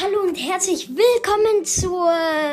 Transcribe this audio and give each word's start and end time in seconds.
Hallo 0.00 0.22
und 0.22 0.36
herzlich 0.36 0.88
willkommen 0.88 1.66
zur 1.66 2.10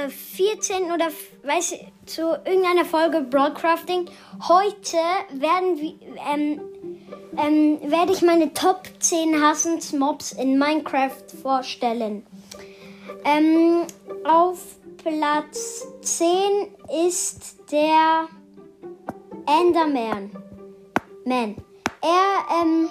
14. 0.09 0.91
oder 0.91 1.07
weiß 1.43 1.73
zu 2.05 2.37
irgendeiner 2.43 2.83
Folge 2.83 3.21
Broadcrafting. 3.21 4.09
Heute 4.49 4.97
werden 5.31 5.97
ähm, 6.29 6.59
ähm, 7.37 7.79
werde 7.89 8.11
ich 8.11 8.23
meine 8.23 8.53
Top 8.53 8.81
10 8.99 9.41
Hassensmobs 9.41 10.33
in 10.33 10.59
Minecraft 10.59 11.23
vorstellen. 11.41 12.27
Ähm, 13.23 13.83
auf 14.25 14.59
Platz 14.97 15.87
10 16.01 16.27
ist 17.07 17.55
der 17.71 18.27
Enderman. 19.47 20.29
Man. 21.23 21.55
Er, 22.01 22.61
ähm, 22.61 22.89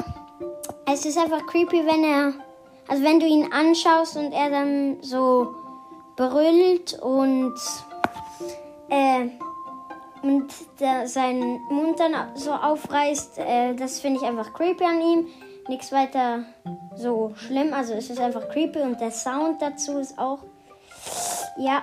es 0.87 1.05
ist 1.05 1.19
einfach 1.19 1.47
creepy, 1.47 1.85
wenn 1.85 2.03
er 2.03 2.48
also 2.89 3.03
wenn 3.05 3.21
du 3.21 3.27
ihn 3.27 3.53
anschaust 3.53 4.17
und 4.17 4.33
er 4.33 4.51
dann 4.51 5.03
so 5.03 5.55
brüllt 6.17 6.99
und 7.01 7.55
äh, 8.89 9.29
und 10.23 10.53
seinen 11.05 11.61
Mund 11.71 12.01
dann 12.01 12.13
so 12.35 12.53
aufreißt, 12.53 13.39
äh, 13.39 13.75
das 13.75 14.01
finde 14.01 14.21
ich 14.21 14.27
einfach 14.27 14.53
creepy 14.53 14.85
an 14.85 15.01
ihm. 15.01 15.27
Nichts 15.69 15.93
weiter 15.93 16.45
so 16.97 17.33
schlimm, 17.37 17.73
also 17.73 17.93
es 17.95 18.11
ist 18.11 18.19
einfach 18.19 18.49
creepy 18.49 18.81
und 18.81 19.01
der 19.01 19.13
Sound 19.13 19.63
dazu 19.63 19.99
ist 19.99 20.19
auch 20.19 20.41
ja. 21.59 21.83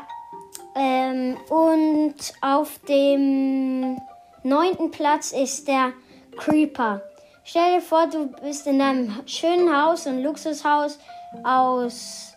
Ähm, 0.75 1.37
und 1.49 2.15
auf 2.41 2.79
dem 2.87 3.97
neunten 4.43 4.91
Platz 4.91 5.31
ist 5.31 5.67
der 5.67 5.93
Creeper. 6.37 7.01
Stell 7.47 7.75
dir 7.75 7.81
vor, 7.81 8.07
du 8.07 8.25
bist 8.41 8.65
in 8.65 8.81
einem 8.81 9.21
schönen 9.27 9.71
Haus, 9.71 10.07
ein 10.07 10.23
Luxushaus 10.23 10.97
aus 11.43 12.33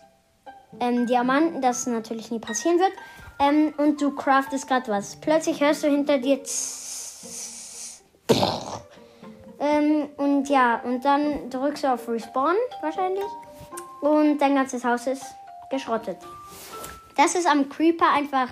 ähm, 0.79 1.07
Diamanten, 1.07 1.63
das 1.63 1.87
natürlich 1.87 2.29
nie 2.29 2.37
passieren 2.37 2.77
wird. 2.77 2.91
Ähm, 3.39 3.73
und 3.77 3.99
du 3.99 4.11
craftest 4.11 4.67
gerade 4.67 4.87
was. 4.91 5.15
Plötzlich 5.15 5.61
hörst 5.61 5.81
du 5.81 5.87
hinter 5.87 6.19
dir. 6.19 6.39
Ähm, 9.59 10.09
und 10.17 10.47
ja, 10.47 10.79
und 10.83 11.03
dann 11.03 11.49
drückst 11.49 11.85
du 11.85 11.91
auf 11.91 12.07
Respawn 12.07 12.55
wahrscheinlich. 12.81 13.25
Und 14.01 14.37
dein 14.37 14.53
ganzes 14.53 14.85
Haus 14.85 15.07
ist 15.07 15.25
geschrottet. 15.71 16.17
Das 17.17 17.33
ist 17.33 17.47
am 17.47 17.67
Creeper 17.67 18.13
einfach 18.13 18.49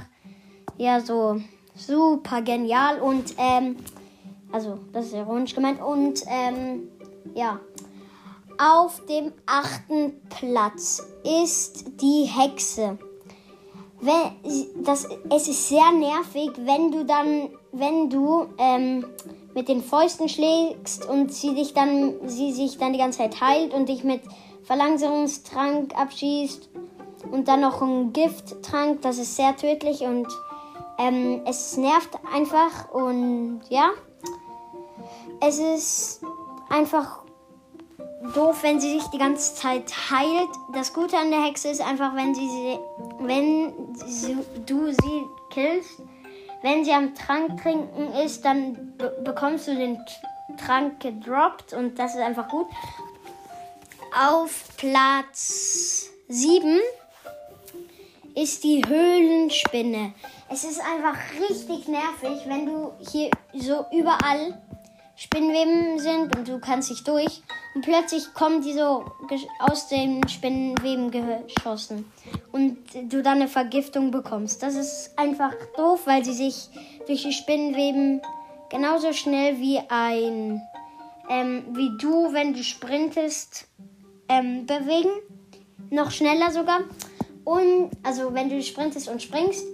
ja 0.77 1.01
so 1.01 1.39
super 1.75 2.41
genial 2.41 2.99
und 2.99 3.35
ähm, 3.37 3.77
also, 4.51 4.79
das 4.93 5.07
ist 5.07 5.13
ironisch 5.13 5.55
gemeint. 5.55 5.81
Und 5.81 6.23
ähm, 6.27 6.89
ja. 7.33 7.59
Auf 8.59 9.05
dem 9.05 9.33
achten 9.45 10.19
Platz 10.29 11.05
ist 11.23 12.01
die 12.01 12.23
Hexe. 12.23 12.97
Wenn, 14.01 14.83
das, 14.83 15.07
es 15.29 15.47
ist 15.47 15.69
sehr 15.69 15.91
nervig, 15.91 16.51
wenn 16.65 16.91
du 16.91 17.05
dann, 17.05 17.49
wenn 17.71 18.09
du 18.09 18.47
ähm, 18.57 19.05
mit 19.53 19.69
den 19.69 19.83
Fäusten 19.83 20.27
schlägst 20.27 21.07
und 21.07 21.31
sie 21.31 21.53
dich 21.53 21.75
dann, 21.75 22.15
sie 22.25 22.51
sich 22.51 22.79
dann 22.79 22.93
die 22.93 22.99
ganze 22.99 23.19
Zeit 23.19 23.41
heilt 23.41 23.75
und 23.75 23.89
dich 23.89 24.03
mit 24.03 24.21
Verlangsamungstrank 24.63 25.95
abschießt 25.95 26.69
und 27.31 27.47
dann 27.47 27.61
noch 27.61 27.81
ein 27.83 28.11
Gifttrank, 28.11 29.03
das 29.03 29.19
ist 29.19 29.35
sehr 29.35 29.55
tödlich 29.55 30.01
und 30.01 30.27
ähm, 30.97 31.41
es 31.45 31.77
nervt 31.77 32.17
einfach 32.33 32.91
und 32.91 33.61
ja 33.69 33.91
es 35.41 35.59
ist 35.59 36.21
einfach 36.69 37.23
doof, 38.33 38.63
wenn 38.63 38.79
sie 38.79 38.99
sich 38.99 39.07
die 39.07 39.17
ganze 39.17 39.55
Zeit 39.55 39.91
heilt. 40.09 40.49
Das 40.73 40.93
Gute 40.93 41.17
an 41.17 41.31
der 41.31 41.43
Hexe 41.43 41.69
ist 41.69 41.81
einfach, 41.81 42.15
wenn 42.15 42.33
sie, 42.33 42.47
sie 42.47 42.79
wenn 43.19 43.95
sie, 44.05 44.37
du 44.65 44.91
sie 44.91 45.23
killst, 45.51 46.01
wenn 46.61 46.83
sie 46.83 46.91
am 46.91 47.13
Trank 47.15 47.61
trinken 47.61 48.13
ist, 48.25 48.43
dann 48.43 48.93
bekommst 49.23 49.67
du 49.67 49.75
den 49.75 49.99
Trank 50.57 50.99
gedroppt 50.99 51.73
und 51.73 51.99
das 51.99 52.15
ist 52.15 52.21
einfach 52.21 52.47
gut. 52.49 52.67
Auf 54.15 54.63
Platz 54.77 56.09
7 56.29 56.79
ist 58.35 58.63
die 58.63 58.83
Höhlenspinne. 58.87 60.13
Es 60.49 60.63
ist 60.63 60.79
einfach 60.79 61.17
richtig 61.49 61.87
nervig, 61.87 62.43
wenn 62.47 62.65
du 62.65 62.93
hier 62.99 63.29
so 63.53 63.85
überall 63.91 64.61
Spinnweben 65.17 65.97
sind 65.97 66.37
und 66.37 66.47
du 66.47 66.59
kannst 66.59 66.91
dich 66.91 67.03
durch. 67.03 67.41
Und 67.73 67.81
plötzlich 67.81 68.35
kommen 68.35 68.61
die 68.61 68.73
so 68.73 69.03
aus 69.59 69.87
den 69.87 70.27
Spinnweben 70.27 71.09
geschossen. 71.09 72.11
Und 72.51 72.77
du 72.93 73.23
dann 73.23 73.37
eine 73.37 73.47
Vergiftung 73.47 74.11
bekommst. 74.11 74.61
Das 74.61 74.75
ist 74.75 75.17
einfach 75.17 75.53
doof, 75.75 76.01
weil 76.05 76.23
sie 76.23 76.33
sich 76.33 76.69
durch 77.07 77.23
die 77.23 77.33
Spinnweben 77.33 78.21
genauso 78.69 79.11
schnell 79.11 79.57
wie 79.59 79.79
ein, 79.89 80.61
ähm, 81.29 81.65
wie 81.71 81.97
du, 81.99 82.31
wenn 82.31 82.53
du 82.53 82.63
sprintest, 82.63 83.67
ähm, 84.29 84.67
bewegen. 84.67 85.09
Noch 85.89 86.11
schneller 86.11 86.51
sogar. 86.51 86.81
Und, 87.43 87.89
also 88.03 88.35
wenn 88.35 88.49
du 88.49 88.61
sprintest 88.61 89.09
und 89.09 89.23
springst. 89.23 89.65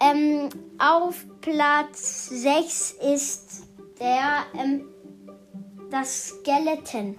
Ähm, 0.00 0.50
auf 0.78 1.24
Platz 1.40 2.28
6 2.28 2.96
ist 3.14 3.71
der 4.02 4.44
ähm, 4.60 4.88
das 5.90 6.28
Skeleton. 6.28 7.16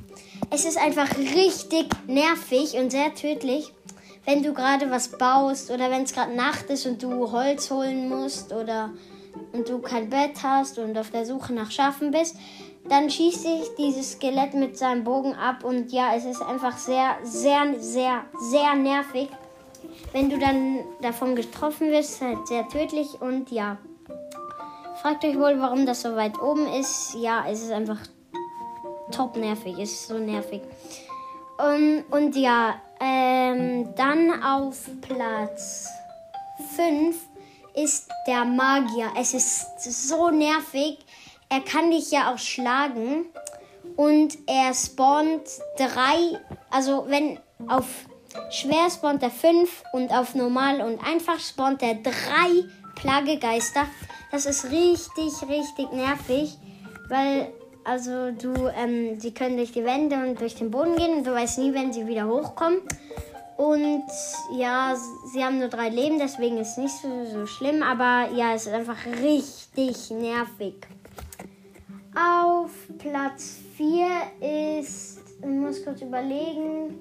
Es 0.49 0.65
ist 0.65 0.77
einfach 0.77 1.17
richtig 1.17 1.87
nervig 2.07 2.73
und 2.73 2.91
sehr 2.91 3.13
tödlich, 3.13 3.71
wenn 4.25 4.43
du 4.43 4.53
gerade 4.53 4.89
was 4.91 5.09
baust 5.17 5.71
oder 5.71 5.89
wenn 5.89 6.03
es 6.03 6.13
gerade 6.13 6.35
Nacht 6.35 6.69
ist 6.69 6.85
und 6.85 7.01
du 7.01 7.31
Holz 7.31 7.71
holen 7.71 8.09
musst 8.09 8.51
oder 8.51 8.91
und 9.51 9.67
du 9.67 9.79
kein 9.79 10.09
Bett 10.09 10.43
hast 10.43 10.77
und 10.77 10.97
auf 10.97 11.09
der 11.09 11.25
Suche 11.25 11.53
nach 11.53 11.71
Schafen 11.71 12.11
bist, 12.11 12.35
dann 12.87 13.09
schießt 13.09 13.41
sich 13.41 13.75
dieses 13.77 14.13
Skelett 14.13 14.53
mit 14.53 14.77
seinem 14.77 15.03
Bogen 15.03 15.33
ab 15.33 15.63
und 15.63 15.91
ja, 15.91 16.15
es 16.15 16.25
ist 16.25 16.41
einfach 16.41 16.77
sehr, 16.77 17.17
sehr, 17.23 17.75
sehr, 17.79 18.25
sehr 18.39 18.75
nervig. 18.75 19.29
Wenn 20.11 20.29
du 20.29 20.37
dann 20.37 20.79
davon 21.01 21.35
getroffen 21.35 21.91
wirst, 21.91 22.21
halt 22.21 22.47
sehr 22.47 22.67
tödlich 22.67 23.21
und 23.21 23.51
ja. 23.51 23.77
Fragt 25.03 25.25
euch 25.25 25.37
wohl, 25.37 25.59
warum 25.59 25.85
das 25.85 26.01
so 26.01 26.15
weit 26.15 26.41
oben 26.41 26.65
ist. 26.65 27.15
Ja, 27.15 27.43
es 27.45 27.61
ist 27.61 27.73
einfach 27.73 27.97
top 29.11 29.35
nervig. 29.35 29.73
Es 29.77 29.91
ist 29.91 30.07
so 30.07 30.17
nervig. 30.17 30.61
Um, 31.57 32.05
und 32.09 32.37
ja, 32.37 32.75
ähm, 33.01 33.93
dann 33.97 34.41
auf 34.41 34.77
Platz 35.01 35.89
5 36.77 37.17
ist 37.75 38.09
der 38.27 38.45
Magier. 38.45 39.11
Es 39.19 39.33
ist 39.33 40.07
so 40.07 40.29
nervig. 40.29 40.99
Er 41.49 41.59
kann 41.59 41.91
dich 41.91 42.09
ja 42.09 42.33
auch 42.33 42.39
schlagen. 42.39 43.25
Und 43.97 44.37
er 44.47 44.73
spawnt 44.73 45.43
drei. 45.75 46.39
Also, 46.71 47.07
wenn 47.09 47.39
auf 47.67 48.05
schwer 48.51 48.89
spawnt 48.89 49.21
er 49.21 49.31
5 49.31 49.83
und 49.91 50.13
auf 50.13 50.33
normal 50.33 50.79
und 50.79 51.05
einfach 51.05 51.41
spawnt 51.41 51.83
er 51.83 51.95
drei 51.95 52.63
Plagegeister. 52.95 53.85
Das 54.33 54.47
ist 54.47 54.65
richtig, 54.65 55.47
richtig 55.47 55.91
nervig, 55.91 56.57
weil 57.07 57.53
also 57.83 58.31
du, 58.31 58.67
ähm, 58.75 59.19
sie 59.19 59.31
können 59.31 59.57
durch 59.57 59.73
die 59.73 59.85
Wände 59.85 60.15
und 60.15 60.41
durch 60.41 60.55
den 60.55 60.71
Boden 60.71 60.95
gehen 60.95 61.17
und 61.17 61.27
du 61.27 61.33
weißt 61.33 61.59
nie, 61.59 61.71
wenn 61.71 61.93
sie 61.93 62.07
wieder 62.07 62.27
hochkommen. 62.27 62.79
Und 63.57 64.07
ja, 64.57 64.95
sie 65.31 65.43
haben 65.43 65.59
nur 65.59 65.67
drei 65.67 65.89
Leben, 65.89 66.17
deswegen 66.17 66.57
ist 66.57 66.71
es 66.71 66.77
nicht 66.77 66.95
so, 66.95 67.25
so 67.25 67.45
schlimm. 67.45 67.83
Aber 67.83 68.33
ja, 68.33 68.55
es 68.55 68.65
ist 68.65 68.73
einfach 68.73 68.97
richtig 69.21 70.09
nervig. 70.09 70.77
Auf 72.15 72.71
Platz 72.97 73.59
4 73.77 74.79
ist, 74.79 75.21
ich 75.41 75.45
muss 75.45 75.85
kurz 75.85 76.01
überlegen, 76.01 76.95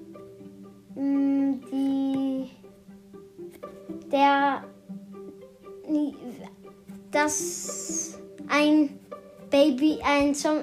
mm, 0.93 1.61
die, 1.71 2.51
der 4.11 4.65
das 7.13 8.19
ein 8.49 8.99
Baby, 9.49 9.99
ein, 10.03 10.35
Zom 10.35 10.59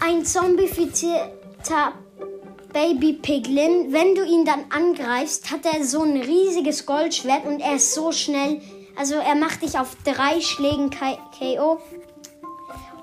ein 0.00 0.24
zombifizierter 0.24 1.92
Baby 2.72 3.14
Piglin. 3.14 3.92
Wenn 3.92 4.14
du 4.14 4.24
ihn 4.24 4.44
dann 4.44 4.66
angreifst, 4.70 5.50
hat 5.50 5.64
er 5.64 5.84
so 5.84 6.02
ein 6.02 6.16
riesiges 6.16 6.86
Goldschwert 6.86 7.46
und 7.46 7.60
er 7.60 7.76
ist 7.76 7.94
so 7.94 8.12
schnell. 8.12 8.60
Also 8.96 9.14
er 9.14 9.34
macht 9.34 9.62
dich 9.62 9.78
auf 9.78 9.96
drei 10.04 10.40
Schlägen 10.40 10.90
KO. 10.90 11.80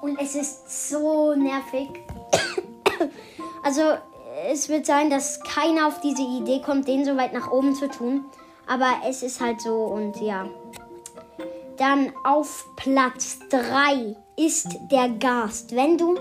Und 0.02 0.22
es 0.22 0.36
ist 0.36 0.92
so 0.92 1.34
nervig. 1.34 1.90
also 3.64 3.82
es 4.52 4.70
wird 4.70 4.86
sein, 4.86 5.10
dass 5.10 5.40
keiner 5.42 5.88
auf 5.88 6.00
diese 6.02 6.22
Idee 6.22 6.62
kommt, 6.62 6.88
den 6.88 7.06
so 7.06 7.18
weit 7.18 7.34
nach 7.34 7.52
oben 7.52 7.74
zu 7.76 7.90
tun. 7.90 8.26
Aber 8.68 8.90
es 9.08 9.24
ist 9.24 9.42
halt 9.42 9.62
so 9.62 9.86
und 9.86 10.22
ja. 10.22 10.48
Dann 11.78 12.14
auf 12.24 12.66
Platz 12.78 13.40
3 13.50 14.16
ist 14.38 14.68
der 14.92 15.10
Gast. 15.10 15.76
Wenn 15.76 15.98
du 15.98 16.18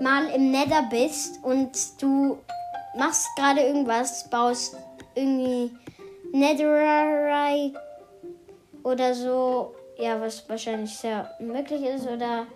mal 0.00 0.26
im 0.34 0.50
Nether 0.50 0.82
bist 0.90 1.42
und 1.42 1.70
du 2.00 2.38
machst 2.96 3.26
gerade 3.36 3.60
irgendwas, 3.60 4.28
baust 4.28 4.76
irgendwie 5.14 5.70
Netherite 6.32 7.78
oder 8.82 9.14
so. 9.14 9.74
Ja, 9.98 10.20
was 10.20 10.48
wahrscheinlich 10.48 10.96
sehr 10.96 11.34
möglich 11.40 11.82
ist. 11.82 12.06
Oder 12.06 12.46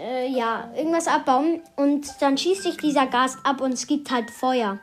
äh, 0.00 0.28
ja, 0.28 0.70
irgendwas 0.76 1.06
abbauen. 1.06 1.62
Und 1.76 2.08
dann 2.20 2.38
schießt 2.38 2.62
sich 2.62 2.76
dieser 2.76 3.06
Gas 3.06 3.36
ab 3.44 3.60
und 3.60 3.74
es 3.74 3.86
gibt 3.86 4.10
halt 4.10 4.30
Feuer. 4.30 4.78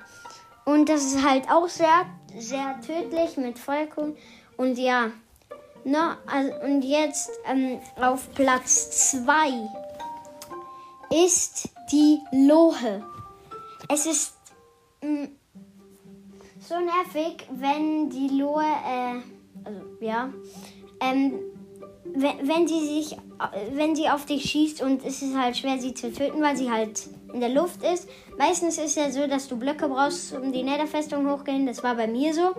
Und 0.66 0.90
das 0.90 1.04
ist 1.04 1.28
halt 1.28 1.50
auch 1.50 1.68
sehr, 1.68 2.06
sehr 2.38 2.80
tödlich 2.82 3.38
mit 3.38 3.58
Feuerkugeln. 3.58 4.18
Und 4.58 4.78
ja, 4.78 5.12
na, 5.86 6.18
also, 6.26 6.52
und 6.66 6.82
jetzt 6.82 7.30
ähm, 7.48 7.80
auf 7.96 8.34
Platz 8.34 9.12
2 9.12 9.70
ist 11.24 11.70
die 11.92 12.20
Lohe. 12.32 13.06
Es 13.88 14.08
ist 14.08 14.34
mh, 15.04 15.10
mm, 15.10 15.28
so 16.60 16.76
nervig, 16.80 17.48
wenn 17.52 18.10
die 18.10 18.30
Lohe, 18.30 18.64
äh, 18.64 19.22
also 19.64 19.82
ja, 20.02 20.34
ähm, 21.02 21.40
wenn, 22.04 22.48
wenn 22.48 22.68
sie 22.68 22.80
sich, 22.80 23.18
wenn 23.74 23.96
sie 23.96 24.10
auf 24.10 24.26
dich 24.26 24.50
schießt 24.50 24.82
und 24.82 25.06
es 25.06 25.22
ist 25.22 25.38
halt 25.38 25.56
schwer, 25.56 25.78
sie 25.78 25.94
zu 25.94 26.12
töten, 26.12 26.42
weil 26.42 26.58
sie 26.58 26.72
halt 26.72 27.10
in 27.32 27.42
der 27.42 27.50
Luft 27.50 27.84
ist. 27.84 28.10
Meistens 28.40 28.80
ist 28.80 28.96
ja 28.96 29.12
so, 29.12 29.28
dass 29.28 29.48
du 29.48 29.58
Blöcke 29.58 29.88
brauchst, 29.88 30.34
um 30.34 30.52
die 30.52 30.64
Netherfestung 30.64 31.30
hochgehen. 31.30 31.68
Das 31.68 31.84
war 31.84 31.94
bei 31.94 32.08
mir 32.08 32.34
so. 32.34 32.56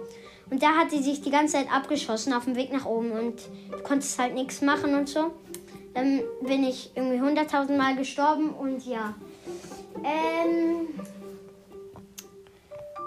Und 0.50 0.62
da 0.62 0.76
hat 0.76 0.90
sie 0.90 1.02
sich 1.02 1.20
die 1.22 1.31
ganze 1.31 1.54
Zeit 1.54 1.72
abgeschossen 1.72 2.32
auf 2.32 2.44
dem 2.44 2.54
Weg 2.54 2.72
nach 2.72 2.87
oben 2.87 3.10
und 3.12 3.34
du 3.70 3.82
konntest 3.82 4.19
halt 4.19 4.34
nichts 4.34 4.62
machen 4.62 4.94
und 4.94 5.08
so. 5.08 5.32
Dann 5.94 6.20
bin 6.43 6.62
ich 6.62 6.90
irgendwie 6.94 7.19
100.000 7.19 7.76
Mal 7.76 7.96
gestorben 7.96 8.50
und 8.50 8.87
ja. 8.87 9.14
Ähm 10.04 10.88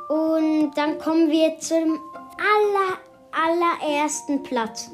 und 0.10 0.72
dann 0.76 0.98
kommen 0.98 1.30
wir 1.30 1.60
zum 1.60 2.00
aller, 2.40 2.98
allerersten 3.32 4.44
Platz. 4.44 4.90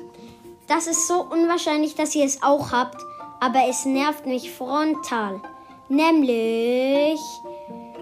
Das 0.67 0.87
ist 0.87 1.07
so 1.07 1.21
unwahrscheinlich, 1.21 1.95
dass 1.95 2.15
ihr 2.15 2.25
es 2.25 2.43
auch 2.43 2.71
habt, 2.71 3.01
aber 3.39 3.67
es 3.69 3.85
nervt 3.85 4.25
mich 4.25 4.51
frontal. 4.51 5.41
Nämlich 5.87 7.19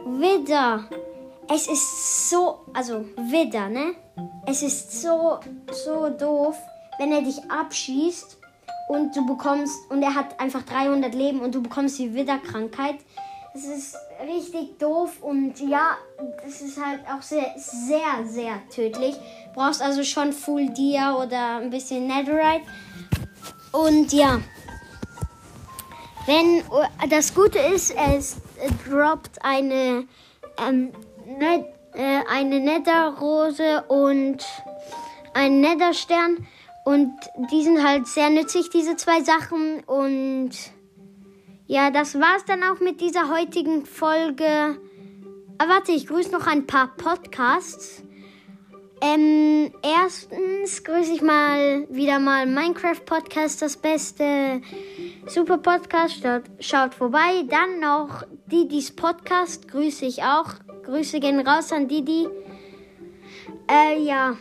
Widder. 0.06 0.86
Es 1.54 1.68
ist 1.68 2.30
so, 2.30 2.60
also 2.74 3.06
Widder, 3.16 3.70
ne? 3.70 3.96
Es 4.46 4.62
ist 4.62 5.02
so, 5.02 5.40
so 5.72 6.10
doof, 6.10 6.58
wenn 7.00 7.12
er 7.12 7.22
dich 7.22 7.40
abschießt 7.50 8.38
und 8.90 9.16
du 9.16 9.26
bekommst, 9.26 9.76
und 9.90 10.04
er 10.04 10.14
hat 10.14 10.40
einfach 10.40 10.62
300 10.64 11.14
Leben 11.16 11.42
und 11.42 11.56
du 11.56 11.62
bekommst 11.62 11.98
die 12.00 12.14
Widderkrankheit. 12.14 12.96
Das 13.54 13.66
ist 13.66 13.96
richtig 14.28 14.80
doof 14.80 15.22
und 15.22 15.60
ja, 15.60 15.98
das 16.44 16.62
ist 16.62 16.84
halt 16.84 17.02
auch 17.08 17.22
sehr, 17.22 17.54
sehr, 17.56 18.26
sehr 18.26 18.68
tödlich. 18.70 19.16
Brauchst 19.54 19.82
also 19.82 20.04
schon 20.04 20.34
Full 20.34 20.70
Dia 20.70 21.16
oder 21.16 21.58
ein 21.58 21.70
bisschen 21.70 22.08
Netherite. 22.08 22.66
Und 23.72 24.12
ja, 24.12 24.40
wenn 26.26 26.64
das 27.10 27.34
Gute 27.34 27.60
ist, 27.60 27.94
es 28.16 28.38
droppt 28.88 29.44
eine 29.44 30.08
ähm, 30.58 30.92
Net 31.26 31.66
äh, 31.96 32.22
eine 32.30 32.60
Netherrose 32.60 33.84
und 33.88 34.46
ein 35.34 35.62
Netherstern. 35.62 36.46
Und 36.86 37.14
die 37.52 37.64
sind 37.64 37.84
halt 37.84 38.08
sehr 38.08 38.30
nützlich, 38.30 38.70
diese 38.70 38.96
zwei 38.96 39.22
Sachen. 39.22 39.82
Und 39.86 40.52
ja, 41.68 41.92
das 41.92 42.16
war's 42.20 42.46
dann 42.46 42.64
auch 42.64 42.80
mit 42.80 43.00
dieser 43.00 43.30
heutigen 43.30 43.86
Folge. 43.86 44.78
Ah, 45.58 45.68
warte, 45.68 45.92
ich 45.92 46.08
grüße 46.08 46.32
noch 46.32 46.48
ein 46.48 46.68
paar 46.68 46.96
Podcasts. 46.98 48.04
Ähm, 49.02 49.72
erstens 49.82 50.84
grüße 50.84 51.12
ich 51.12 51.22
mal 51.22 51.86
wieder 51.90 52.20
mal 52.20 52.46
Minecraft 52.46 53.04
Podcast, 53.06 53.62
das 53.62 53.76
beste 53.76 54.62
super 55.28 55.58
Podcast. 55.58 56.22
Schaut, 56.22 56.44
schaut 56.60 56.96
vorbei. 56.96 57.44
Dann 57.50 57.82
noch 57.82 58.24
Didis 58.48 58.94
Podcast 58.94 59.70
grüße 59.70 60.06
ich 60.06 60.24
auch. 60.24 60.56
Grüße 60.84 61.20
gehen 61.20 61.46
raus 61.46 61.72
an 61.72 61.88
Didi. 61.88 62.28
Äh, 63.70 64.02
ja. 64.02 64.36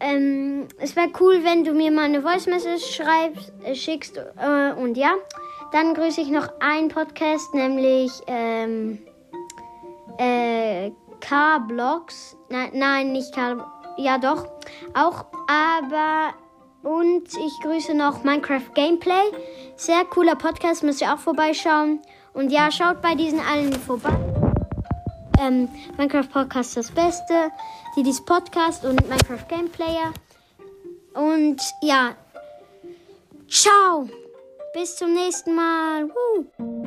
Ähm, 0.00 0.66
es 0.78 0.96
wäre 0.96 1.10
cool, 1.20 1.44
wenn 1.44 1.62
du 1.62 1.72
mir 1.72 1.92
mal 1.92 2.06
eine 2.06 2.22
Voice 2.22 2.46
Message 2.46 2.96
schreibst, 2.96 3.52
äh, 3.64 3.74
schickst 3.74 4.16
äh, 4.16 4.72
und 4.72 4.96
ja. 4.96 5.12
Dann 5.72 5.94
grüße 5.94 6.20
ich 6.22 6.28
noch 6.30 6.48
einen 6.58 6.88
Podcast, 6.88 7.54
nämlich 7.54 8.10
ähm, 8.26 8.98
äh, 10.18 10.90
K-Blogs. 11.20 12.36
Nein, 12.48 12.70
nein, 12.74 13.12
nicht 13.12 13.32
K. 13.32 13.64
Ja, 13.96 14.18
doch. 14.18 14.48
Auch, 14.94 15.26
aber. 15.46 16.34
Und 16.82 17.28
ich 17.28 17.52
grüße 17.62 17.94
noch 17.94 18.24
Minecraft 18.24 18.72
Gameplay. 18.74 19.30
Sehr 19.76 20.04
cooler 20.06 20.34
Podcast, 20.34 20.82
müsst 20.82 21.02
ihr 21.02 21.12
auch 21.12 21.18
vorbeischauen. 21.18 22.00
Und 22.34 22.50
ja, 22.50 22.70
schaut 22.70 23.00
bei 23.02 23.14
diesen 23.14 23.40
allen 23.40 23.72
vorbei 23.72 24.16
ähm, 25.40 25.68
Minecraft 25.96 26.28
Podcast 26.32 26.76
das 26.76 26.90
Beste, 26.90 27.50
die 27.96 28.02
dies 28.02 28.24
Podcast 28.24 28.84
und 28.84 29.08
Minecraft 29.08 29.46
Gameplayer. 29.48 30.12
Und 31.14 31.60
ja, 31.82 32.14
ciao, 33.48 34.08
bis 34.74 34.96
zum 34.96 35.14
nächsten 35.14 35.54
Mal. 35.54 36.08
Woo. 36.08 36.79